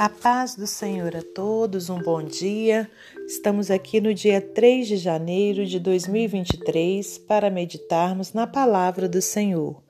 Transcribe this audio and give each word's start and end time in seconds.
A 0.00 0.08
paz 0.08 0.54
do 0.54 0.66
Senhor 0.66 1.14
a 1.14 1.20
todos, 1.20 1.90
um 1.90 1.98
bom 1.98 2.22
dia. 2.22 2.90
Estamos 3.26 3.70
aqui 3.70 4.00
no 4.00 4.14
dia 4.14 4.40
3 4.40 4.88
de 4.88 4.96
janeiro 4.96 5.66
de 5.66 5.78
2023 5.78 7.18
para 7.18 7.50
meditarmos 7.50 8.32
na 8.32 8.46
palavra 8.46 9.06
do 9.06 9.20
Senhor. 9.20 9.82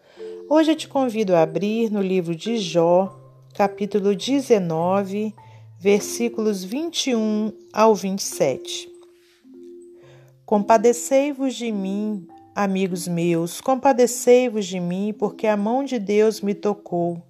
Hoje 0.49 0.73
eu 0.73 0.75
te 0.75 0.89
convido 0.89 1.37
a 1.37 1.43
abrir 1.43 1.93
no 1.93 2.03
livro 2.03 2.35
de 2.35 2.59
Jó, 2.59 3.17
capítulo 3.55 4.13
19, 4.17 5.33
versículos 5.79 6.65
21 6.65 7.53
ao 7.73 7.95
27. 7.95 8.91
Compadecei-vos 10.45 11.55
de 11.55 11.71
mim, 11.71 12.27
amigos 12.53 13.07
meus, 13.07 13.61
compadecei-vos 13.61 14.67
de 14.67 14.81
mim, 14.81 15.15
porque 15.17 15.47
a 15.47 15.57
mão 15.57 15.85
de 15.85 16.01
Deus 16.01 16.41
me 16.41 16.53
tocou. 16.53 17.30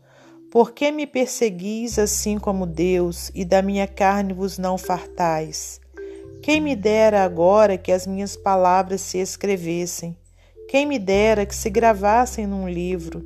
Por 0.51 0.73
que 0.73 0.91
me 0.91 1.07
perseguis 1.07 1.97
assim 1.97 2.37
como 2.37 2.67
Deus, 2.67 3.31
e 3.33 3.45
da 3.45 3.63
minha 3.63 3.87
carne 3.87 4.33
vos 4.33 4.59
não 4.59 4.77
fartais? 4.77 5.81
Quem 6.43 6.61
me 6.61 6.75
dera 6.75 7.23
agora 7.23 7.79
que 7.79 7.93
as 7.93 8.05
minhas 8.05 8.35
palavras 8.35 9.01
se 9.01 9.19
escrevessem? 9.19 10.17
Quem 10.69 10.87
me 10.87 10.99
dera 10.99 11.47
que 11.47 11.55
se 11.55 11.71
gravassem 11.71 12.49
num 12.49 12.69
livro? 12.69 13.25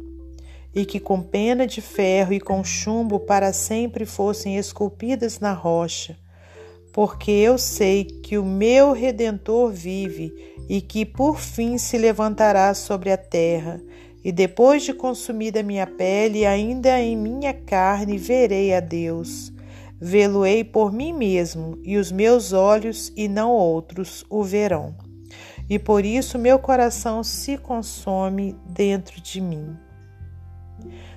E 0.75 0.85
que 0.85 1.01
com 1.01 1.23
pena 1.23 1.67
de 1.67 1.81
ferro 1.81 2.35
e 2.35 2.41
com 2.41 2.63
chumbo 2.63 3.19
para 3.19 3.55
sempre 3.55 4.05
fossem 4.05 4.59
esculpidas 4.59 5.41
na 5.41 5.55
rocha? 5.55 6.19
Porque 6.93 7.31
eu 7.31 7.57
sei 7.57 8.05
que 8.05 8.37
o 8.37 8.45
meu 8.45 8.93
redentor 8.93 9.73
vive 9.73 10.31
e 10.69 10.83
que 10.83 11.07
por 11.07 11.41
fim 11.41 11.79
se 11.79 11.97
levantará 11.97 12.75
sobre 12.75 13.11
a 13.11 13.17
terra 13.17 13.81
e 14.25 14.33
depois 14.33 14.83
de 14.83 14.95
consumida 14.95 15.63
minha 15.63 15.87
pele, 15.87 16.47
ainda 16.47 16.99
em 16.99 17.15
minha 17.15 17.53
carne 17.53 18.17
verei 18.17 18.75
a 18.75 18.81
Deus. 18.81 19.53
Vê-lo-ei 20.01 20.65
por 20.65 20.91
mim 20.91 21.13
mesmo, 21.13 21.79
e 21.85 21.99
os 21.99 22.11
meus 22.11 22.55
olhos, 22.55 23.13
e 23.15 23.29
não 23.29 23.51
outros, 23.51 24.25
o 24.31 24.43
verão. 24.43 24.95
E 25.69 25.79
por 25.79 26.05
isso 26.05 26.39
meu 26.39 26.59
coração 26.59 27.23
se 27.23 27.59
consome 27.59 28.57
dentro 28.67 29.21
de 29.21 29.41
mim. 29.41 29.77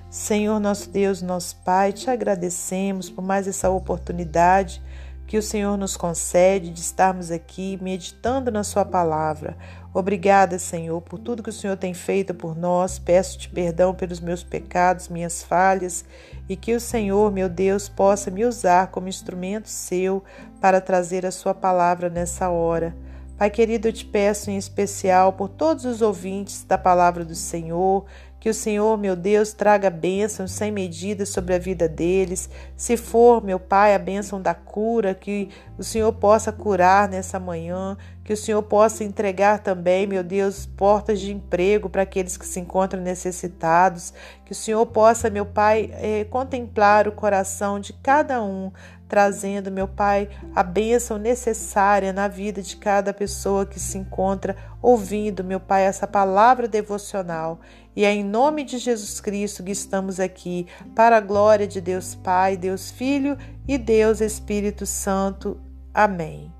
Senhor 0.09 0.59
nosso 0.59 0.89
Deus, 0.89 1.21
nosso 1.21 1.55
Pai, 1.63 1.93
te 1.93 2.09
agradecemos 2.09 3.09
por 3.09 3.21
mais 3.21 3.47
essa 3.47 3.69
oportunidade 3.69 4.81
que 5.27 5.37
o 5.37 5.43
Senhor 5.43 5.77
nos 5.77 5.97
concede 5.97 6.69
de 6.69 6.79
estarmos 6.79 7.31
aqui 7.31 7.77
meditando 7.81 8.49
na 8.49 8.63
Sua 8.63 8.85
palavra. 8.85 9.57
Obrigada, 9.93 10.57
Senhor, 10.57 11.01
por 11.01 11.19
tudo 11.19 11.43
que 11.43 11.49
o 11.49 11.53
Senhor 11.53 11.75
tem 11.75 11.93
feito 11.93 12.33
por 12.33 12.55
nós. 12.55 12.97
Peço-te 12.97 13.49
perdão 13.49 13.93
pelos 13.93 14.21
meus 14.21 14.41
pecados, 14.41 15.09
minhas 15.09 15.43
falhas, 15.43 16.05
e 16.47 16.55
que 16.55 16.73
o 16.73 16.79
Senhor, 16.79 17.29
meu 17.29 17.49
Deus, 17.49 17.89
possa 17.89 18.31
me 18.31 18.45
usar 18.45 18.87
como 18.87 19.09
instrumento 19.09 19.67
seu 19.67 20.23
para 20.61 20.79
trazer 20.79 21.25
a 21.25 21.31
Sua 21.31 21.53
palavra 21.53 22.09
nessa 22.09 22.49
hora. 22.49 22.95
Pai 23.37 23.51
querido, 23.51 23.89
eu 23.89 23.93
te 23.93 24.03
peço 24.03 24.49
em 24.49 24.57
especial 24.57 25.33
por 25.33 25.47
todos 25.47 25.85
os 25.85 26.01
ouvintes 26.01 26.63
da 26.63 26.75
palavra 26.75 27.23
do 27.23 27.35
Senhor, 27.35 28.05
que 28.39 28.49
o 28.49 28.53
Senhor, 28.53 28.97
meu 28.97 29.15
Deus, 29.15 29.51
traga 29.51 29.89
bênçãos 29.89 30.51
sem 30.51 30.71
medida 30.71 31.25
sobre 31.25 31.55
a 31.55 31.59
vida 31.59 31.87
deles. 31.87 32.49
Se 32.75 32.95
for, 32.95 33.43
meu 33.43 33.59
Pai, 33.59 33.95
a 33.95 33.99
bênção 33.99 34.41
da 34.41 34.53
cura, 34.53 35.13
que 35.15 35.49
o 35.77 35.83
Senhor 35.83 36.13
possa 36.13 36.51
curar 36.51 37.09
nessa 37.09 37.39
manhã, 37.39 37.97
que 38.23 38.33
o 38.33 38.37
Senhor 38.37 38.61
possa 38.61 39.03
entregar 39.03 39.59
também, 39.59 40.05
meu 40.05 40.23
Deus, 40.23 40.65
portas 40.65 41.19
de 41.19 41.31
emprego 41.31 41.89
para 41.89 42.01
aqueles 42.01 42.37
que 42.37 42.45
se 42.45 42.59
encontram 42.59 43.01
necessitados, 43.01 44.13
que 44.45 44.51
o 44.51 44.55
Senhor 44.55 44.85
possa, 44.85 45.29
meu 45.29 45.45
Pai, 45.45 45.89
eh, 45.93 46.25
contemplar 46.29 47.07
o 47.07 47.11
coração 47.11 47.79
de 47.79 47.93
cada 47.93 48.43
um, 48.43 48.71
trazendo, 49.07 49.71
meu 49.71 49.87
Pai, 49.87 50.29
a 50.55 50.61
bênção 50.61 51.17
necessária 51.17 52.11
na 52.11 52.27
vida 52.27 52.61
de 52.61 52.75
cada 52.75 53.13
pessoa 53.13 53.65
que 53.65 53.79
se 53.79 53.97
encontra 53.97 54.55
ouvindo, 54.81 55.43
meu 55.43 55.59
Pai, 55.59 55.83
essa 55.83 56.07
palavra 56.07 56.67
devocional. 56.67 57.59
E 57.95 58.05
é 58.05 58.13
em 58.13 58.23
nome 58.23 58.63
de 58.63 58.77
Jesus 58.77 59.19
Cristo 59.19 59.63
que 59.63 59.71
estamos 59.71 60.19
aqui, 60.19 60.67
para 60.95 61.17
a 61.17 61.21
glória 61.21 61.65
de 61.65 61.81
Deus 61.81 62.15
Pai, 62.15 62.55
Deus 62.55 62.91
Filho 62.91 63.37
e 63.67 63.77
Deus 63.77 64.21
Espírito 64.21 64.85
Santo. 64.85 65.59
Amém. 65.93 66.53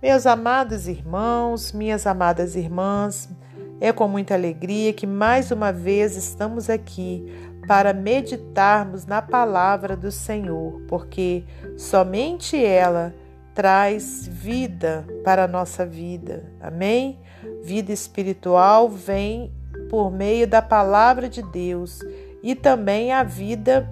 Meus 0.00 0.26
amados 0.26 0.86
irmãos, 0.86 1.72
minhas 1.72 2.06
amadas 2.06 2.54
irmãs, 2.54 3.28
é 3.80 3.92
com 3.92 4.06
muita 4.06 4.34
alegria 4.34 4.92
que 4.92 5.06
mais 5.06 5.50
uma 5.50 5.72
vez 5.72 6.16
estamos 6.16 6.70
aqui 6.70 7.26
para 7.68 7.92
meditarmos 7.92 9.04
na 9.04 9.20
palavra 9.20 9.94
do 9.94 10.10
Senhor, 10.10 10.80
porque 10.88 11.44
somente 11.76 12.56
ela 12.56 13.14
traz 13.54 14.26
vida 14.26 15.06
para 15.22 15.44
a 15.44 15.48
nossa 15.48 15.84
vida. 15.84 16.50
Amém? 16.62 17.18
Vida 17.62 17.92
espiritual 17.92 18.88
vem 18.88 19.52
por 19.90 20.10
meio 20.10 20.48
da 20.48 20.62
palavra 20.62 21.28
de 21.28 21.42
Deus 21.42 22.00
e 22.42 22.54
também 22.54 23.12
a 23.12 23.22
vida 23.22 23.86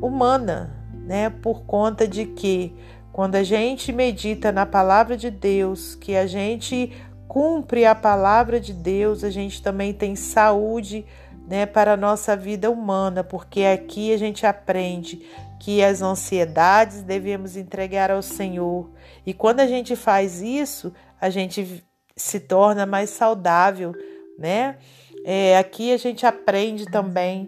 humana, 0.00 0.70
né? 1.04 1.30
Por 1.30 1.62
conta 1.62 2.06
de 2.06 2.26
que 2.26 2.72
quando 3.12 3.34
a 3.34 3.42
gente 3.42 3.92
medita 3.92 4.52
na 4.52 4.64
palavra 4.64 5.16
de 5.16 5.32
Deus, 5.32 5.96
que 5.96 6.14
a 6.14 6.28
gente 6.28 6.92
cumpre 7.26 7.84
a 7.84 7.94
palavra 7.94 8.60
de 8.60 8.72
Deus, 8.72 9.24
a 9.24 9.30
gente 9.30 9.62
também 9.62 9.92
tem 9.92 10.14
saúde, 10.14 11.04
né, 11.50 11.66
para 11.66 11.94
a 11.94 11.96
nossa 11.96 12.36
vida 12.36 12.70
humana, 12.70 13.24
porque 13.24 13.64
aqui 13.64 14.14
a 14.14 14.16
gente 14.16 14.46
aprende 14.46 15.26
que 15.58 15.82
as 15.82 16.00
ansiedades 16.00 17.02
devemos 17.02 17.56
entregar 17.56 18.08
ao 18.08 18.22
Senhor. 18.22 18.88
E 19.26 19.34
quando 19.34 19.58
a 19.58 19.66
gente 19.66 19.96
faz 19.96 20.40
isso, 20.40 20.94
a 21.20 21.28
gente 21.28 21.84
se 22.16 22.38
torna 22.38 22.86
mais 22.86 23.10
saudável, 23.10 23.92
né? 24.38 24.78
É, 25.24 25.58
aqui 25.58 25.92
a 25.92 25.96
gente 25.96 26.24
aprende 26.24 26.86
também 26.86 27.46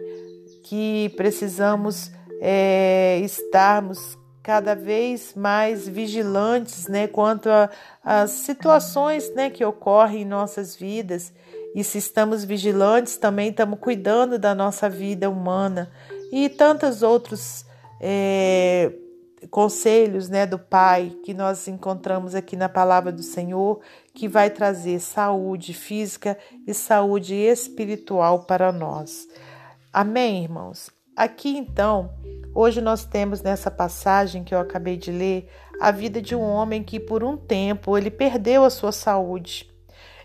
que 0.65 1.13
precisamos 1.17 2.11
é, 2.41 3.21
estarmos 3.21 4.19
cada 4.43 4.75
vez 4.75 5.35
mais 5.35 5.87
vigilantes 5.87 6.89
né, 6.89 7.07
quanto 7.07 7.49
às 8.05 8.31
situações 8.31 9.33
né, 9.35 9.49
que 9.49 9.65
ocorrem 9.65 10.23
em 10.23 10.27
nossas 10.27 10.75
vidas. 10.75 11.33
E 11.75 11.83
se 11.83 11.99
estamos 11.99 12.45
vigilantes, 12.45 13.17
também 13.17 13.51
estamos 13.51 13.79
cuidando 13.79 14.39
da 14.39 14.55
nossa 14.55 14.91
vida 14.91 15.31
humana 15.31 15.91
e 16.31 16.49
tantos 16.49 17.03
outros 17.03 17.65
é, 18.01 18.93
conselhos 19.51 20.29
né, 20.29 20.47
do 20.47 20.59
Pai 20.59 21.17
que 21.25 21.33
nós 21.33 21.67
encontramos 21.67 22.35
aqui 22.35 22.57
na 22.57 22.69
palavra 22.69 23.11
do 23.11 23.23
Senhor, 23.23 23.81
que 24.15 24.29
vai 24.29 24.51
trazer 24.51 25.01
saúde 25.01 25.73
física 25.73 26.39
e 26.67 26.75
saúde 26.75 27.35
espiritual 27.35 28.45
para 28.45 28.71
nós. 28.71 29.27
Amém, 29.93 30.45
irmãos? 30.45 30.91
Aqui 31.17 31.57
então, 31.57 32.11
hoje 32.55 32.81
nós 32.81 33.05
temos 33.05 33.43
nessa 33.43 33.71
passagem 33.71 34.45
que 34.45 34.55
eu 34.55 34.61
acabei 34.61 34.97
de 34.97 35.11
ler 35.11 35.49
a 35.81 35.91
vida 35.91 36.21
de 36.23 36.35
um 36.35 36.43
homem 36.43 36.83
que 36.83 37.01
por 37.01 37.25
um 37.25 37.37
tempo 37.37 37.97
ele 37.97 38.11
perdeu 38.11 38.65
a 38.65 38.71
sua 38.71 38.93
saúde. 38.93 39.72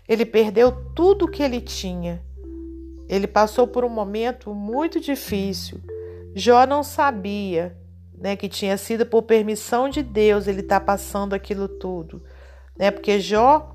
Ele 0.08 0.24
perdeu 0.24 0.72
tudo 0.94 1.26
o 1.26 1.30
que 1.30 1.42
ele 1.42 1.60
tinha. 1.60 2.22
Ele 3.08 3.26
passou 3.26 3.66
por 3.66 3.84
um 3.84 3.88
momento 3.88 4.54
muito 4.54 5.00
difícil. 5.00 5.80
Jó 6.34 6.66
não 6.66 6.82
sabia 6.82 7.76
né, 8.20 8.36
que 8.36 8.48
tinha 8.48 8.76
sido 8.76 9.06
por 9.06 9.22
permissão 9.22 9.88
de 9.88 10.02
Deus 10.02 10.46
ele 10.46 10.60
estar 10.60 10.80
tá 10.80 10.86
passando 10.86 11.34
aquilo 11.34 11.68
tudo, 11.68 12.22
né? 12.76 12.90
Porque 12.90 13.20
Jó 13.20 13.74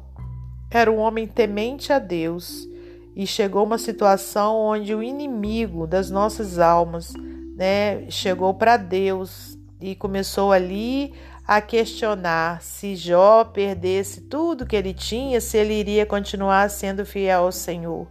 era 0.70 0.92
um 0.92 0.98
homem 0.98 1.28
temente 1.28 1.94
a 1.94 2.00
Deus 2.00 2.68
e 3.16 3.28
chegou 3.28 3.64
uma 3.64 3.78
situação 3.78 4.58
onde 4.58 4.94
o 4.94 5.04
inimigo 5.04 5.86
das 5.86 6.10
nossas 6.10 6.58
almas, 6.58 7.14
né, 7.56 8.10
chegou 8.10 8.54
para 8.56 8.76
Deus 8.76 9.58
e 9.80 9.96
começou 9.96 10.52
ali 10.52 11.14
a 11.46 11.60
questionar 11.62 12.62
se 12.62 12.96
Jó 12.96 13.44
perdesse 13.44 14.22
tudo 14.22 14.66
que 14.66 14.76
ele 14.76 14.94
tinha, 14.94 15.42
se 15.42 15.58
ele 15.58 15.74
iria 15.74 16.06
continuar 16.06 16.70
sendo 16.70 17.06
fiel 17.06 17.44
ao 17.44 17.52
Senhor. 17.52 18.08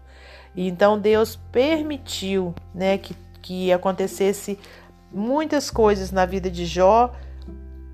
E 0.54 0.68
então 0.68 0.98
Deus 0.98 1.36
permitiu, 1.50 2.54
né, 2.74 2.98
que, 2.98 3.16
que 3.40 3.72
acontecesse 3.72 4.58
muitas 5.10 5.70
coisas 5.70 6.10
na 6.10 6.26
vida 6.26 6.50
de 6.50 6.66
Jó, 6.66 7.12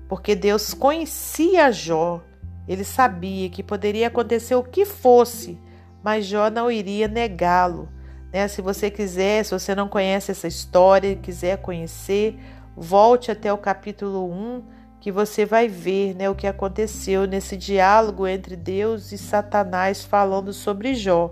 porque 0.09 0.35
Deus 0.35 0.73
conhecia 0.73 1.71
Jó. 1.71 2.21
Ele 2.67 2.83
sabia 2.83 3.49
que 3.49 3.63
poderia 3.63 4.07
acontecer 4.07 4.55
o 4.55 4.63
que 4.63 4.85
fosse, 4.85 5.57
mas 6.03 6.25
Jó 6.25 6.49
não 6.49 6.69
iria 6.69 7.07
negá-lo. 7.07 7.87
Né? 8.31 8.47
Se 8.47 8.61
você 8.61 8.91
quiser, 8.91 9.43
se 9.45 9.51
você 9.51 9.73
não 9.73 9.87
conhece 9.87 10.31
essa 10.31 10.47
história, 10.47 11.15
quiser 11.15 11.57
conhecer, 11.57 12.37
volte 12.75 13.31
até 13.31 13.51
o 13.51 13.57
capítulo 13.57 14.29
1, 14.31 14.63
que 14.99 15.11
você 15.11 15.45
vai 15.45 15.67
ver 15.67 16.13
né, 16.15 16.29
o 16.29 16.35
que 16.35 16.47
aconteceu 16.47 17.25
nesse 17.25 17.55
diálogo 17.55 18.27
entre 18.27 18.55
Deus 18.55 19.11
e 19.11 19.17
Satanás 19.17 20.03
falando 20.03 20.51
sobre 20.51 20.93
Jó. 20.93 21.31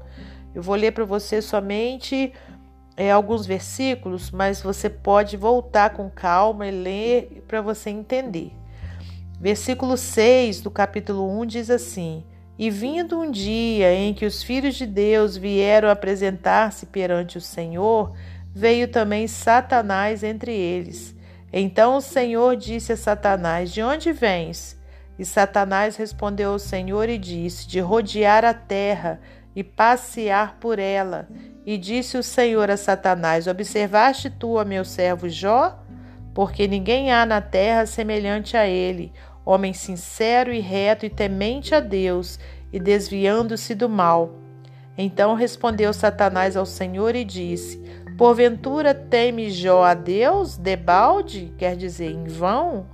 Eu 0.55 0.61
vou 0.61 0.75
ler 0.75 0.91
para 0.91 1.03
você 1.03 1.41
somente 1.41 2.33
é, 2.95 3.11
alguns 3.11 3.45
versículos, 3.45 4.31
mas 4.31 4.61
você 4.61 4.89
pode 4.89 5.37
voltar 5.37 5.91
com 5.91 6.09
calma 6.09 6.67
e 6.67 6.71
ler 6.71 7.43
para 7.47 7.61
você 7.61 7.89
entender. 7.89 8.51
Versículo 9.39 9.97
6 9.97 10.61
do 10.61 10.71
capítulo 10.71 11.29
1 11.41 11.45
diz 11.45 11.69
assim: 11.69 12.23
E 12.57 12.71
vindo 12.71 13.19
um 13.19 13.29
dia 13.29 13.93
em 13.93 14.13
que 14.13 14.25
os 14.25 14.41
filhos 14.41 14.75
de 14.75 14.87
Deus 14.87 15.37
vieram 15.37 15.89
apresentar-se 15.89 16.87
perante 16.87 17.37
o 17.37 17.41
Senhor, 17.41 18.13
veio 18.51 18.87
também 18.87 19.27
Satanás 19.27 20.23
entre 20.23 20.51
eles. 20.51 21.15
Então 21.51 21.95
o 21.95 22.01
Senhor 22.01 22.55
disse 22.55 22.93
a 22.93 22.97
Satanás: 22.97 23.71
De 23.71 23.81
onde 23.81 24.11
vens? 24.11 24.77
E 25.17 25.25
Satanás 25.25 25.95
respondeu 25.95 26.51
ao 26.51 26.59
Senhor 26.59 27.09
e 27.09 27.17
disse: 27.17 27.67
De 27.67 27.79
rodear 27.79 28.45
a 28.45 28.53
terra 28.53 29.19
e 29.55 29.63
passear 29.63 30.57
por 30.59 30.77
ela. 30.77 31.27
E 31.65 31.77
disse 31.77 32.17
o 32.17 32.23
Senhor 32.23 32.69
a 32.69 32.77
Satanás: 32.77 33.47
Observaste 33.47 34.29
tu 34.29 34.59
a 34.59 34.65
meu 34.65 34.85
servo 34.85 35.27
Jó? 35.27 35.83
Porque 36.33 36.67
ninguém 36.67 37.11
há 37.11 37.25
na 37.25 37.41
terra 37.41 37.87
semelhante 37.87 38.55
a 38.55 38.67
ele, 38.67 39.11
homem 39.43 39.73
sincero 39.73 40.53
e 40.53 40.59
reto 40.59 41.03
e 41.03 41.09
temente 41.09 41.73
a 41.73 41.79
Deus, 41.79 42.39
e 42.71 42.79
desviando-se 42.79 43.73
do 43.73 43.89
mal. 43.89 44.35
Então 44.95 45.33
respondeu 45.33 45.91
Satanás 45.93 46.55
ao 46.55 46.65
Senhor 46.65 47.15
e 47.15 47.23
disse: 47.23 47.83
Porventura 48.17 48.95
teme 48.95 49.51
Jó 49.51 49.83
a 49.83 49.93
Deus, 49.93 50.57
debalde, 50.57 51.53
quer 51.55 51.75
dizer, 51.75 52.09
em 52.09 52.23
vão? 52.23 52.87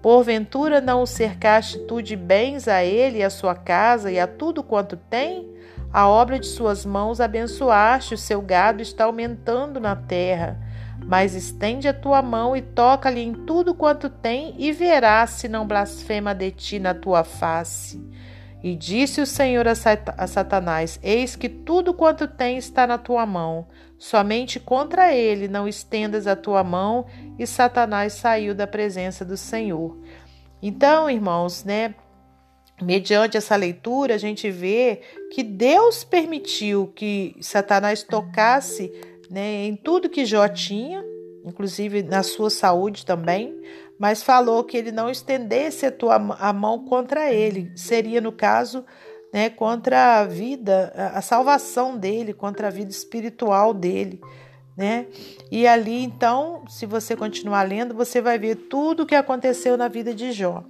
Porventura 0.00 0.80
não 0.80 1.02
o 1.02 1.06
cercaste 1.06 1.76
tu 1.80 2.00
de 2.00 2.14
bens 2.14 2.68
a 2.68 2.84
ele 2.84 3.20
a 3.20 3.30
sua 3.30 3.56
casa 3.56 4.12
e 4.12 4.20
a 4.20 4.28
tudo 4.28 4.62
quanto 4.62 4.96
tem? 4.96 5.52
A 5.92 6.08
obra 6.08 6.38
de 6.38 6.46
suas 6.46 6.86
mãos 6.86 7.20
abençoaste, 7.20 8.14
o 8.14 8.18
seu 8.18 8.40
gado 8.40 8.80
está 8.80 9.06
aumentando 9.06 9.80
na 9.80 9.96
terra. 9.96 10.56
Mas 11.04 11.34
estende 11.34 11.88
a 11.88 11.94
tua 11.94 12.22
mão 12.22 12.56
e 12.56 12.62
toca-lhe 12.62 13.20
em 13.20 13.32
tudo 13.32 13.74
quanto 13.74 14.08
tem, 14.08 14.54
e 14.56 14.70
verás 14.70 15.30
se 15.30 15.48
não 15.48 15.66
blasfema 15.66 16.32
de 16.32 16.52
ti 16.52 16.78
na 16.78 16.94
tua 16.94 17.24
face. 17.24 18.00
E 18.62 18.74
disse 18.74 19.20
o 19.20 19.26
Senhor 19.26 19.66
a 19.68 20.26
Satanás: 20.26 20.98
Eis 21.02 21.36
que 21.36 21.48
tudo 21.48 21.94
quanto 21.94 22.26
tem 22.26 22.58
está 22.58 22.86
na 22.86 22.98
tua 22.98 23.24
mão, 23.24 23.68
somente 23.96 24.58
contra 24.58 25.14
ele 25.14 25.46
não 25.46 25.68
estendas 25.68 26.26
a 26.26 26.34
tua 26.34 26.64
mão. 26.64 27.06
E 27.38 27.46
Satanás 27.46 28.14
saiu 28.14 28.54
da 28.54 28.66
presença 28.66 29.24
do 29.24 29.36
Senhor. 29.36 29.96
Então, 30.60 31.08
irmãos, 31.08 31.64
né? 31.64 31.94
Mediante 32.80 33.36
essa 33.36 33.56
leitura, 33.56 34.14
a 34.14 34.18
gente 34.18 34.50
vê 34.50 35.00
que 35.32 35.42
Deus 35.42 36.04
permitiu 36.04 36.92
que 36.94 37.34
Satanás 37.40 38.04
tocasse 38.04 38.92
né, 39.28 39.64
em 39.64 39.74
tudo 39.74 40.08
que 40.08 40.24
Jó 40.24 40.46
tinha, 40.46 41.04
inclusive 41.44 42.04
na 42.04 42.22
sua 42.22 42.50
saúde 42.50 43.04
também, 43.04 43.52
mas 43.98 44.22
falou 44.22 44.62
que 44.62 44.76
ele 44.76 44.92
não 44.92 45.10
estendesse 45.10 45.86
a, 45.86 45.90
tua, 45.90 46.14
a 46.38 46.52
mão 46.52 46.84
contra 46.84 47.32
ele. 47.32 47.72
Seria, 47.74 48.20
no 48.20 48.30
caso, 48.30 48.84
né, 49.32 49.50
contra 49.50 50.20
a 50.20 50.24
vida, 50.24 50.92
a 51.14 51.20
salvação 51.20 51.96
dele, 51.96 52.32
contra 52.32 52.68
a 52.68 52.70
vida 52.70 52.90
espiritual 52.90 53.74
dele. 53.74 54.20
Né? 54.76 55.06
E 55.50 55.66
ali, 55.66 56.04
então, 56.04 56.64
se 56.68 56.86
você 56.86 57.16
continuar 57.16 57.64
lendo, 57.64 57.94
você 57.94 58.20
vai 58.20 58.38
ver 58.38 58.54
tudo 58.54 59.02
o 59.02 59.06
que 59.06 59.16
aconteceu 59.16 59.76
na 59.76 59.88
vida 59.88 60.14
de 60.14 60.30
Jó. 60.30 60.64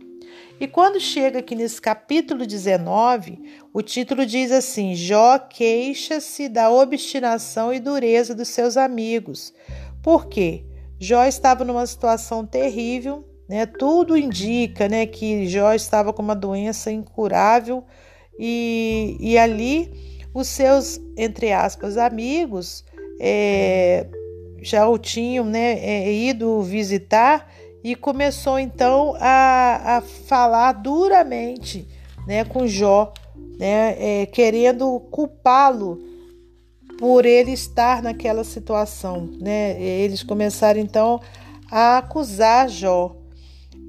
E 0.61 0.67
quando 0.67 0.99
chega 0.99 1.39
aqui 1.39 1.55
nesse 1.55 1.81
capítulo 1.81 2.45
19, 2.45 3.69
o 3.73 3.81
título 3.81 4.27
diz 4.27 4.51
assim: 4.51 4.95
Jó 4.95 5.39
queixa-se 5.39 6.49
da 6.49 6.69
obstinação 6.71 7.73
e 7.73 7.79
dureza 7.79 8.35
dos 8.35 8.49
seus 8.49 8.77
amigos. 8.77 9.55
Por 10.03 10.27
quê? 10.27 10.65
Jó 11.01 11.25
estava 11.25 11.65
numa 11.65 11.87
situação 11.87 12.45
terrível, 12.45 13.25
né? 13.49 13.67
Tudo 13.67 14.17
indica, 14.17 14.89
né, 14.89 15.07
que 15.07 15.47
Jó 15.47 15.73
estava 15.73 16.13
com 16.13 16.23
uma 16.23 16.35
doença 16.35 16.91
incurável 16.91 17.85
e, 18.39 19.17
e 19.21 19.39
ali 19.39 19.91
os 20.35 20.49
seus, 20.49 21.01
entre 21.17 21.53
aspas, 21.53 21.97
amigos 21.97 22.85
é, 23.21 24.07
já 24.61 24.89
o 24.89 24.99
tinham, 24.99 25.45
né, 25.45 25.79
é, 25.81 26.13
ido 26.13 26.61
visitar 26.63 27.51
e 27.83 27.95
começou 27.95 28.59
então 28.59 29.15
a, 29.19 29.99
a 29.99 30.01
falar 30.01 30.73
duramente, 30.73 31.87
né, 32.27 32.45
com 32.45 32.67
Jó, 32.67 33.13
né, 33.59 33.97
é, 33.99 34.27
querendo 34.27 35.01
culpá-lo 35.11 36.08
por 36.99 37.25
ele 37.25 37.53
estar 37.53 38.03
naquela 38.03 38.43
situação, 38.43 39.31
né? 39.41 39.81
Eles 39.81 40.23
começaram 40.23 40.81
então 40.81 41.21
a 41.71 41.99
acusar 41.99 42.69
Jó. 42.69 43.17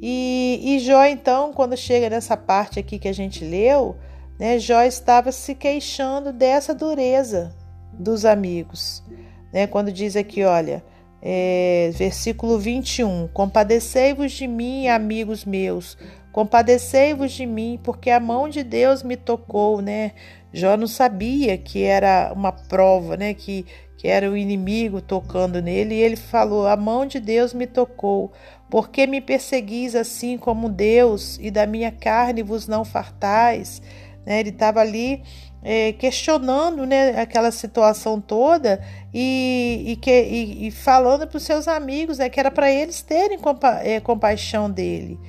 E, 0.01 0.61
e 0.63 0.79
Jó 0.79 1.03
então, 1.05 1.51
quando 1.51 1.75
chega 1.75 2.09
nessa 2.09 2.37
parte 2.37 2.79
aqui 2.79 2.99
que 2.99 3.07
a 3.07 3.13
gente 3.13 3.43
leu, 3.43 3.97
né, 4.39 4.59
Jó 4.59 4.83
estava 4.83 5.31
se 5.31 5.55
queixando 5.55 6.31
dessa 6.31 6.73
dureza 6.73 7.53
dos 7.91 8.23
amigos, 8.23 9.03
né? 9.51 9.65
Quando 9.65 9.91
diz 9.91 10.15
aqui, 10.15 10.43
olha, 10.43 10.83
é, 11.21 11.91
versículo 11.95 12.59
21: 12.59 13.27
Compadecei-vos 13.29 14.31
de 14.31 14.47
mim, 14.47 14.87
amigos 14.87 15.43
meus, 15.43 15.97
compadecei-vos 16.31 17.31
de 17.31 17.45
mim, 17.45 17.79
porque 17.83 18.09
a 18.09 18.19
mão 18.19 18.49
de 18.49 18.63
Deus 18.63 19.03
me 19.03 19.17
tocou, 19.17 19.81
né? 19.81 20.11
Jó 20.53 20.75
não 20.75 20.87
sabia 20.87 21.57
que 21.57 21.83
era 21.83 22.31
uma 22.35 22.51
prova, 22.51 23.15
né? 23.15 23.33
Que, 23.33 23.65
que 23.97 24.07
era 24.07 24.29
o 24.29 24.37
inimigo 24.37 25.01
tocando 25.01 25.61
nele, 25.61 25.95
e 25.95 26.01
ele 26.01 26.15
falou: 26.15 26.67
A 26.67 26.75
mão 26.75 27.05
de 27.05 27.19
Deus 27.19 27.53
me 27.53 27.67
tocou. 27.67 28.31
Por 28.69 28.89
que 28.89 29.07
me 29.07 29.19
perseguis 29.19 29.95
assim 29.95 30.37
como 30.37 30.69
Deus, 30.69 31.37
e 31.41 31.49
da 31.49 31.65
minha 31.65 31.91
carne 31.91 32.43
vos 32.43 32.67
não 32.67 32.85
fartais? 32.85 33.81
Né? 34.25 34.39
Ele 34.39 34.49
estava 34.49 34.79
ali 34.79 35.23
é, 35.63 35.91
questionando 35.93 36.85
né, 36.85 37.19
aquela 37.19 37.51
situação 37.51 38.21
toda 38.21 38.81
e, 39.13 39.83
e, 39.87 39.95
que, 39.95 40.11
e, 40.11 40.67
e 40.67 40.71
falando 40.71 41.27
para 41.27 41.37
os 41.37 41.43
seus 41.43 41.67
amigos 41.67 42.17
né, 42.17 42.29
que 42.29 42.39
era 42.39 42.49
para 42.49 42.71
eles 42.71 43.01
terem 43.01 43.37
compa 43.37 43.81
é, 43.83 43.99
compaixão 43.99 44.69
dele. 44.69 45.19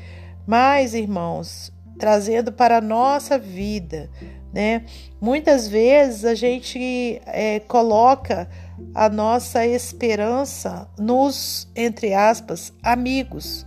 Mas, 0.47 0.95
irmãos, 0.95 1.73
trazendo 1.99 2.51
para 2.51 2.79
a 2.79 2.81
nossa 2.81 3.39
vida, 3.39 4.11
né? 4.53 4.85
Muitas 5.21 5.69
vezes 5.69 6.25
a 6.25 6.35
gente 6.35 7.21
é, 7.27 7.61
coloca 7.61 8.49
a 8.95 9.09
nossa 9.09 9.67
esperança 9.67 10.89
nos, 10.99 11.69
entre 11.77 12.15
aspas, 12.15 12.73
amigos, 12.83 13.67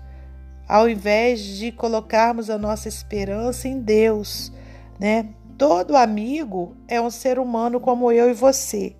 ao 0.67 0.89
invés 0.89 1.41
de 1.41 1.71
colocarmos 1.71 2.49
a 2.49 2.57
nossa 2.57 2.87
esperança 2.89 3.67
em 3.67 3.79
Deus, 3.79 4.51
né? 4.99 5.29
Todo 5.57 5.95
amigo 5.95 6.75
é 6.87 6.99
um 6.99 7.11
ser 7.11 7.37
humano 7.37 7.79
como 7.79 8.11
eu 8.11 8.29
e 8.29 8.33
você. 8.33 8.95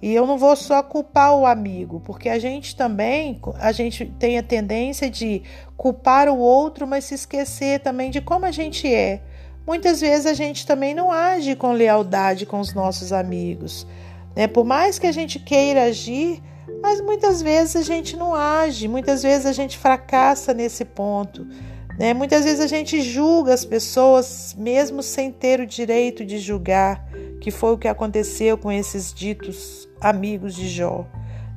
E 0.00 0.14
eu 0.14 0.26
não 0.26 0.38
vou 0.38 0.54
só 0.54 0.82
culpar 0.82 1.34
o 1.34 1.44
amigo, 1.44 2.00
porque 2.04 2.28
a 2.28 2.38
gente 2.38 2.76
também, 2.76 3.40
a 3.58 3.72
gente 3.72 4.06
tem 4.18 4.38
a 4.38 4.42
tendência 4.42 5.10
de 5.10 5.42
culpar 5.76 6.28
o 6.28 6.38
outro, 6.38 6.86
mas 6.86 7.04
se 7.04 7.14
esquecer 7.14 7.80
também 7.80 8.10
de 8.10 8.20
como 8.20 8.46
a 8.46 8.52
gente 8.52 8.92
é. 8.92 9.20
Muitas 9.66 10.00
vezes 10.00 10.26
a 10.26 10.34
gente 10.34 10.64
também 10.66 10.94
não 10.94 11.10
age 11.10 11.54
com 11.56 11.72
lealdade 11.72 12.46
com 12.46 12.60
os 12.60 12.72
nossos 12.72 13.12
amigos. 13.12 13.86
Né? 14.34 14.46
Por 14.46 14.64
mais 14.64 14.98
que 14.98 15.06
a 15.06 15.12
gente 15.12 15.38
queira 15.40 15.84
agir, 15.84 16.40
mas 16.80 17.00
muitas 17.00 17.42
vezes 17.42 17.76
a 17.76 17.82
gente 17.82 18.16
não 18.16 18.34
age, 18.34 18.86
muitas 18.86 19.22
vezes 19.22 19.46
a 19.46 19.52
gente 19.52 19.76
fracassa 19.76 20.54
nesse 20.54 20.84
ponto. 20.84 21.46
Né? 21.98 22.14
Muitas 22.14 22.44
vezes 22.44 22.60
a 22.60 22.66
gente 22.68 23.02
julga 23.02 23.52
as 23.52 23.64
pessoas 23.64 24.54
mesmo 24.56 25.02
sem 25.02 25.32
ter 25.32 25.60
o 25.60 25.66
direito 25.66 26.24
de 26.24 26.38
julgar, 26.38 27.04
que 27.40 27.50
foi 27.50 27.72
o 27.72 27.78
que 27.78 27.88
aconteceu 27.88 28.56
com 28.56 28.70
esses 28.70 29.12
ditos 29.12 29.77
amigos 30.00 30.54
de 30.54 30.68
Jó. 30.68 31.06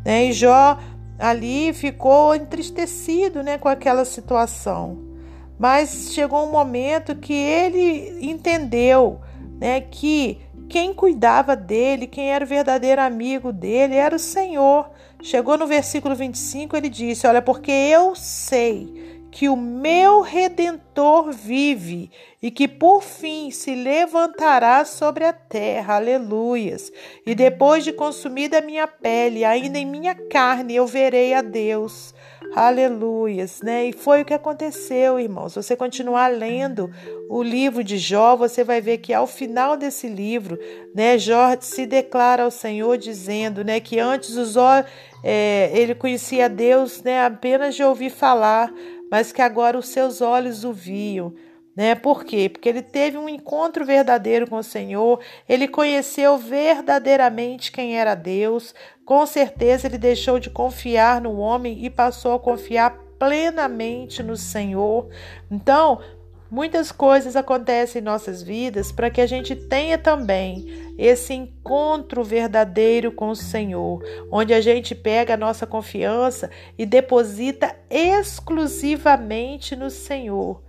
Né? 0.05 0.25
E 0.25 0.33
Jó 0.33 0.77
ali 1.19 1.71
ficou 1.73 2.33
entristecido 2.33 3.43
né, 3.43 3.57
com 3.57 3.69
aquela 3.69 4.05
situação. 4.05 4.97
Mas 5.59 6.11
chegou 6.11 6.47
um 6.47 6.51
momento 6.51 7.15
que 7.15 7.33
ele 7.33 8.17
entendeu 8.19 9.21
né, 9.59 9.81
que 9.81 10.39
quem 10.67 10.93
cuidava 10.93 11.55
dele, 11.55 12.07
quem 12.07 12.31
era 12.31 12.43
o 12.43 12.47
verdadeiro 12.47 13.01
amigo 13.01 13.51
dele, 13.51 13.95
era 13.95 14.15
o 14.15 14.19
Senhor. 14.19 14.89
Chegou 15.21 15.57
no 15.57 15.67
versículo 15.67 16.15
25, 16.15 16.75
ele 16.75 16.89
disse: 16.89 17.27
Olha, 17.27 17.41
porque 17.41 17.71
eu 17.71 18.15
sei 18.15 19.10
que 19.31 19.47
o 19.47 19.55
meu 19.55 20.19
redentor 20.19 21.31
vive 21.31 22.11
e 22.41 22.51
que 22.51 22.67
por 22.67 23.01
fim 23.01 23.49
se 23.49 23.73
levantará 23.73 24.83
sobre 24.83 25.23
a 25.23 25.31
terra. 25.31 25.95
Aleluias. 25.95 26.91
E 27.25 27.33
depois 27.33 27.83
de 27.83 27.93
consumida 27.93 28.57
a 28.57 28.61
minha 28.61 28.85
pele, 28.87 29.45
ainda 29.45 29.79
em 29.79 29.85
minha 29.85 30.13
carne 30.13 30.75
eu 30.75 30.85
verei 30.85 31.33
a 31.33 31.41
Deus. 31.41 32.13
Aleluias, 32.53 33.61
né? 33.61 33.85
E 33.85 33.93
foi 33.93 34.21
o 34.21 34.25
que 34.25 34.33
aconteceu, 34.33 35.17
irmãos. 35.17 35.53
Se 35.53 35.63
você 35.63 35.75
continuar 35.75 36.27
lendo 36.27 36.91
o 37.29 37.41
livro 37.41 37.81
de 37.81 37.97
Jó, 37.97 38.35
você 38.35 38.61
vai 38.61 38.81
ver 38.81 38.97
que 38.97 39.13
ao 39.13 39.25
final 39.25 39.77
desse 39.77 40.07
livro, 40.07 40.59
né, 40.93 41.17
Jó 41.17 41.55
se 41.61 41.85
declara 41.85 42.43
ao 42.43 42.51
Senhor 42.51 42.97
dizendo, 42.97 43.63
né, 43.63 43.79
que 43.79 43.99
antes 43.99 44.35
os 44.35 44.57
é, 45.23 45.71
ele 45.73 45.95
conhecia 45.95 46.49
Deus, 46.49 47.01
né, 47.03 47.23
apenas 47.23 47.73
de 47.73 47.83
ouvir 47.83 48.09
falar, 48.09 48.73
mas 49.11 49.33
que 49.33 49.41
agora 49.41 49.77
os 49.77 49.89
seus 49.89 50.21
olhos 50.21 50.63
o 50.63 50.71
viam. 50.71 51.33
Né? 51.75 51.95
Por 51.95 52.23
quê? 52.23 52.49
Porque 52.49 52.67
ele 52.67 52.81
teve 52.81 53.17
um 53.17 53.29
encontro 53.29 53.85
verdadeiro 53.85 54.49
com 54.49 54.57
o 54.57 54.63
Senhor, 54.63 55.19
ele 55.47 55.67
conheceu 55.67 56.37
verdadeiramente 56.37 57.71
quem 57.71 57.97
era 57.99 58.15
Deus. 58.15 58.73
Com 59.05 59.25
certeza 59.25 59.87
ele 59.87 59.97
deixou 59.97 60.39
de 60.39 60.49
confiar 60.49 61.21
no 61.21 61.37
homem 61.37 61.85
e 61.85 61.89
passou 61.89 62.33
a 62.33 62.39
confiar 62.39 62.97
plenamente 63.19 64.23
no 64.23 64.35
Senhor. 64.35 65.07
Então, 65.49 65.99
muitas 66.51 66.91
coisas 66.91 67.37
acontecem 67.37 68.01
em 68.01 68.05
nossas 68.05 68.43
vidas 68.43 68.91
para 68.91 69.09
que 69.09 69.21
a 69.21 69.25
gente 69.25 69.55
tenha 69.55 69.97
também 69.97 70.93
esse 70.97 71.33
encontro 71.33 72.23
verdadeiro 72.23 73.13
com 73.13 73.29
o 73.29 73.35
Senhor, 73.35 74.03
onde 74.29 74.53
a 74.53 74.59
gente 74.59 74.93
pega 74.93 75.35
a 75.35 75.37
nossa 75.37 75.65
confiança 75.65 76.51
e 76.77 76.85
deposita 76.85 77.73
exclusivamente 77.89 79.75
no 79.75 79.89
Senhor. 79.89 80.61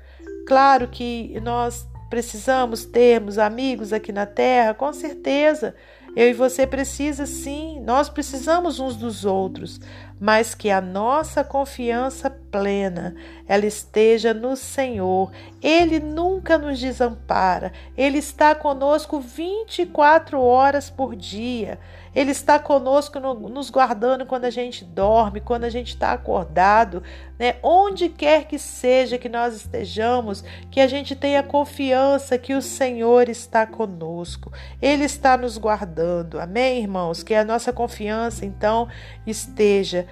Claro 0.46 0.86
que 0.86 1.38
nós 1.40 1.86
precisamos 2.08 2.84
termos 2.84 3.38
amigos 3.38 3.92
aqui 3.92 4.12
na 4.12 4.26
terra, 4.26 4.74
com 4.74 4.92
certeza. 4.92 5.74
Eu 6.14 6.28
e 6.28 6.34
você 6.34 6.66
precisa 6.66 7.24
sim, 7.24 7.80
nós 7.80 8.10
precisamos 8.10 8.78
uns 8.78 8.96
dos 8.96 9.24
outros, 9.24 9.80
mas 10.22 10.54
que 10.54 10.70
a 10.70 10.80
nossa 10.80 11.42
confiança 11.42 12.30
plena 12.30 13.16
ela 13.48 13.66
esteja 13.66 14.32
no 14.32 14.54
Senhor. 14.54 15.32
Ele 15.60 15.98
nunca 15.98 16.56
nos 16.56 16.78
desampara. 16.78 17.72
Ele 17.96 18.18
está 18.18 18.54
conosco 18.54 19.18
24 19.18 20.40
horas 20.40 20.88
por 20.88 21.16
dia. 21.16 21.80
Ele 22.14 22.30
está 22.30 22.58
conosco, 22.58 23.18
nos 23.18 23.70
guardando 23.70 24.26
quando 24.26 24.44
a 24.44 24.50
gente 24.50 24.84
dorme, 24.84 25.40
quando 25.40 25.64
a 25.64 25.70
gente 25.70 25.88
está 25.88 26.12
acordado, 26.12 27.02
né? 27.38 27.56
Onde 27.62 28.10
quer 28.10 28.44
que 28.44 28.58
seja 28.58 29.16
que 29.16 29.30
nós 29.30 29.54
estejamos, 29.54 30.44
que 30.70 30.78
a 30.78 30.86
gente 30.86 31.16
tenha 31.16 31.42
confiança 31.42 32.36
que 32.36 32.52
o 32.52 32.60
Senhor 32.60 33.30
está 33.30 33.66
conosco. 33.66 34.52
Ele 34.80 35.04
está 35.04 35.38
nos 35.38 35.56
guardando. 35.56 36.38
Amém, 36.38 36.82
irmãos? 36.82 37.22
Que 37.22 37.34
a 37.34 37.44
nossa 37.44 37.72
confiança 37.72 38.44
então 38.44 38.88
esteja 39.26 40.06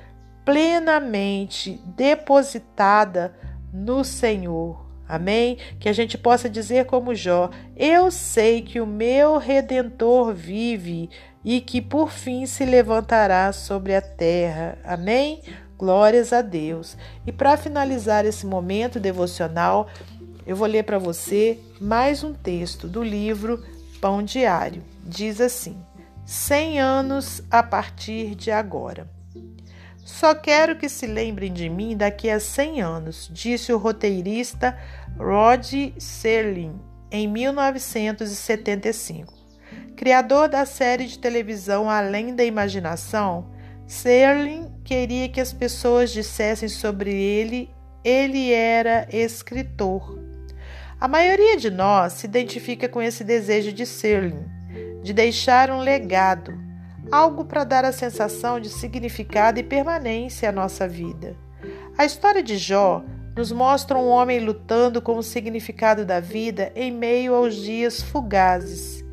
plenamente 0.50 1.80
depositada 1.86 3.32
no 3.72 4.02
Senhor. 4.02 4.84
Amém? 5.08 5.56
Que 5.78 5.88
a 5.88 5.92
gente 5.92 6.18
possa 6.18 6.50
dizer 6.50 6.86
como 6.86 7.14
Jó: 7.14 7.50
Eu 7.76 8.10
sei 8.10 8.60
que 8.60 8.80
o 8.80 8.86
meu 8.86 9.38
redentor 9.38 10.34
vive 10.34 11.08
e 11.44 11.60
que 11.60 11.80
por 11.80 12.10
fim 12.10 12.46
se 12.46 12.64
levantará 12.64 13.52
sobre 13.52 13.94
a 13.94 14.02
terra. 14.02 14.76
Amém? 14.82 15.40
Glórias 15.78 16.32
a 16.32 16.42
Deus. 16.42 16.96
E 17.24 17.30
para 17.30 17.56
finalizar 17.56 18.26
esse 18.26 18.44
momento 18.44 18.98
devocional, 18.98 19.88
eu 20.44 20.56
vou 20.56 20.66
ler 20.66 20.82
para 20.82 20.98
você 20.98 21.60
mais 21.80 22.24
um 22.24 22.34
texto 22.34 22.88
do 22.88 23.04
livro 23.04 23.64
Pão 24.00 24.20
Diário. 24.20 24.82
Diz 25.04 25.40
assim: 25.40 25.80
100 26.26 26.80
anos 26.80 27.40
a 27.48 27.62
partir 27.62 28.34
de 28.34 28.50
agora. 28.50 29.08
Só 30.10 30.34
quero 30.34 30.76
que 30.76 30.88
se 30.88 31.06
lembrem 31.06 31.52
de 31.52 31.70
mim 31.70 31.96
daqui 31.96 32.28
a 32.28 32.40
100 32.40 32.82
anos, 32.82 33.30
disse 33.32 33.72
o 33.72 33.78
roteirista 33.78 34.76
Rod 35.16 35.94
Serling 35.98 36.80
em 37.10 37.26
1975. 37.28 39.32
Criador 39.96 40.48
da 40.48 40.66
série 40.66 41.06
de 41.06 41.16
televisão 41.18 41.88
Além 41.88 42.34
da 42.34 42.44
Imaginação, 42.44 43.52
Serling 43.86 44.68
queria 44.84 45.28
que 45.28 45.40
as 45.40 45.52
pessoas 45.52 46.10
dissessem 46.10 46.68
sobre 46.68 47.14
ele 47.14 47.70
ele 48.04 48.52
era 48.52 49.06
escritor. 49.12 50.18
A 51.00 51.06
maioria 51.06 51.56
de 51.56 51.70
nós 51.70 52.14
se 52.14 52.26
identifica 52.26 52.88
com 52.88 53.00
esse 53.00 53.22
desejo 53.22 53.72
de 53.72 53.86
Serling, 53.86 54.44
de 55.02 55.12
deixar 55.12 55.70
um 55.70 55.78
legado, 55.78 56.52
algo 57.10 57.44
para 57.44 57.64
dar 57.64 57.84
a 57.84 57.92
sensação 57.92 58.60
de 58.60 58.68
significado 58.68 59.58
e 59.58 59.62
permanência 59.62 60.48
à 60.48 60.52
nossa 60.52 60.86
vida. 60.86 61.36
A 61.98 62.04
história 62.04 62.42
de 62.42 62.56
Jó 62.56 63.02
nos 63.36 63.52
mostra 63.52 63.98
um 63.98 64.08
homem 64.08 64.40
lutando 64.40 65.00
com 65.00 65.16
o 65.16 65.22
significado 65.22 66.04
da 66.04 66.20
vida 66.20 66.72
em 66.74 66.90
meio 66.90 67.34
aos 67.34 67.54
dias 67.56 68.00
fugazes. 68.00 69.04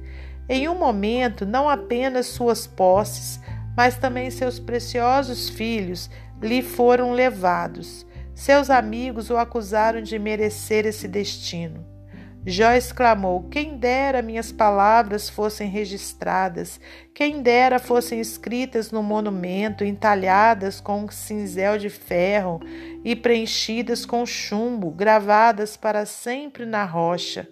Em 0.49 0.67
um 0.69 0.77
momento, 0.77 1.45
não 1.45 1.67
apenas 1.67 2.27
suas 2.27 2.65
posses, 2.65 3.39
mas 3.75 3.97
também 3.97 4.31
seus 4.31 4.59
preciosos 4.59 5.49
filhos 5.49 6.09
lhe 6.41 6.61
foram 6.61 7.11
levados. 7.11 8.05
Seus 8.33 8.69
amigos 8.69 9.29
o 9.29 9.37
acusaram 9.37 10.01
de 10.01 10.17
merecer 10.17 10.85
esse 10.85 11.07
destino. 11.07 11.96
Jó 12.46 12.72
exclamou: 12.72 13.44
Quem 13.50 13.77
dera 13.77 14.22
minhas 14.22 14.51
palavras 14.51 15.29
fossem 15.29 15.70
registradas, 15.70 16.79
quem 17.13 17.41
dera 17.41 17.79
fossem 17.79 18.20
escritas 18.20 18.91
no 18.91 19.03
monumento, 19.03 19.84
entalhadas 19.84 20.79
com 20.79 21.10
cinzel 21.10 21.77
de 21.77 21.89
ferro 21.89 22.60
e 23.03 23.15
preenchidas 23.15 24.06
com 24.06 24.25
chumbo, 24.25 24.91
gravadas 24.91 25.75
para 25.75 26.06
sempre 26.06 26.65
na 26.65 26.86
rocha. 26.86 27.48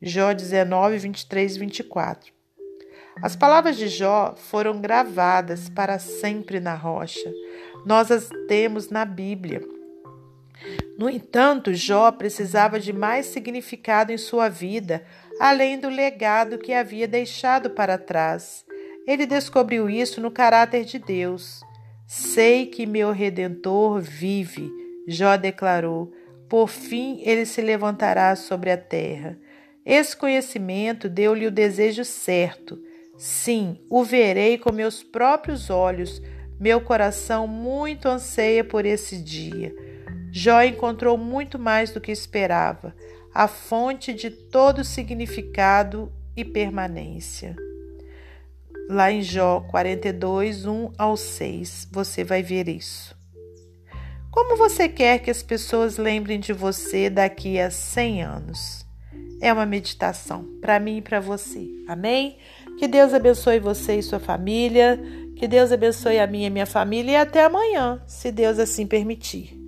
Jó 0.00 0.32
19, 0.32 0.98
23 0.98 1.56
24. 1.56 2.32
As 3.22 3.34
palavras 3.34 3.76
de 3.76 3.88
Jó 3.88 4.34
foram 4.36 4.80
gravadas 4.80 5.70
para 5.70 5.98
sempre 5.98 6.60
na 6.60 6.74
rocha. 6.74 7.32
Nós 7.86 8.10
as 8.10 8.28
temos 8.46 8.90
na 8.90 9.04
Bíblia. 9.06 9.75
No 10.98 11.08
entanto, 11.08 11.74
Jó 11.74 12.10
precisava 12.12 12.80
de 12.80 12.92
mais 12.92 13.26
significado 13.26 14.12
em 14.12 14.18
sua 14.18 14.48
vida, 14.48 15.04
além 15.40 15.78
do 15.78 15.88
legado 15.88 16.58
que 16.58 16.72
havia 16.72 17.06
deixado 17.06 17.70
para 17.70 17.98
trás. 17.98 18.64
Ele 19.06 19.26
descobriu 19.26 19.88
isso 19.88 20.20
no 20.20 20.30
caráter 20.30 20.84
de 20.84 20.98
Deus. 20.98 21.60
Sei 22.06 22.66
que 22.66 22.86
meu 22.86 23.12
redentor 23.12 24.00
vive, 24.00 24.70
Jó 25.06 25.36
declarou. 25.36 26.12
Por 26.48 26.68
fim, 26.68 27.20
ele 27.24 27.44
se 27.44 27.60
levantará 27.60 28.34
sobre 28.36 28.70
a 28.70 28.76
terra. 28.76 29.38
Esse 29.84 30.16
conhecimento 30.16 31.08
deu-lhe 31.08 31.46
o 31.46 31.50
desejo 31.50 32.04
certo 32.04 32.78
Sim, 33.16 33.78
o 33.88 34.04
verei 34.04 34.58
com 34.58 34.70
meus 34.70 35.02
próprios 35.02 35.70
olhos. 35.70 36.20
Meu 36.60 36.80
coração 36.80 37.46
muito 37.46 38.08
anseia 38.08 38.62
por 38.62 38.84
esse 38.84 39.16
dia. 39.16 39.74
Jó 40.38 40.60
encontrou 40.60 41.16
muito 41.16 41.58
mais 41.58 41.92
do 41.92 41.98
que 41.98 42.12
esperava, 42.12 42.94
a 43.32 43.48
fonte 43.48 44.12
de 44.12 44.28
todo 44.28 44.84
significado 44.84 46.12
e 46.36 46.44
permanência. 46.44 47.56
Lá 48.86 49.10
em 49.10 49.22
Jó 49.22 49.60
42, 49.70 50.66
1 50.66 50.92
ao 50.98 51.16
6, 51.16 51.88
você 51.90 52.22
vai 52.22 52.42
ver 52.42 52.68
isso. 52.68 53.16
Como 54.30 54.58
você 54.58 54.90
quer 54.90 55.20
que 55.20 55.30
as 55.30 55.42
pessoas 55.42 55.96
lembrem 55.96 56.38
de 56.38 56.52
você 56.52 57.08
daqui 57.08 57.58
a 57.58 57.70
100 57.70 58.22
anos? 58.22 58.86
É 59.40 59.50
uma 59.50 59.64
meditação 59.64 60.44
para 60.60 60.78
mim 60.78 60.98
e 60.98 61.02
para 61.02 61.18
você. 61.18 61.66
Amém? 61.88 62.36
Que 62.78 62.86
Deus 62.86 63.14
abençoe 63.14 63.58
você 63.58 64.00
e 64.00 64.02
sua 64.02 64.20
família. 64.20 65.00
Que 65.34 65.48
Deus 65.48 65.72
abençoe 65.72 66.18
a 66.18 66.26
minha 66.26 66.48
e 66.48 66.50
minha 66.50 66.66
família. 66.66 67.12
E 67.12 67.16
até 67.16 67.42
amanhã, 67.42 68.02
se 68.06 68.30
Deus 68.30 68.58
assim 68.58 68.86
permitir. 68.86 69.65